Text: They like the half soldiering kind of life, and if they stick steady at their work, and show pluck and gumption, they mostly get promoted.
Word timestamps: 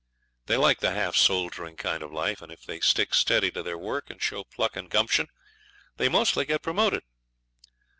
They 0.47 0.57
like 0.57 0.79
the 0.79 0.95
half 0.95 1.15
soldiering 1.15 1.75
kind 1.75 2.01
of 2.01 2.11
life, 2.11 2.41
and 2.41 2.51
if 2.51 2.63
they 2.65 2.79
stick 2.79 3.13
steady 3.13 3.51
at 3.55 3.63
their 3.63 3.77
work, 3.77 4.09
and 4.09 4.19
show 4.19 4.43
pluck 4.43 4.75
and 4.75 4.89
gumption, 4.89 5.27
they 5.97 6.09
mostly 6.09 6.43
get 6.43 6.63
promoted. 6.63 7.03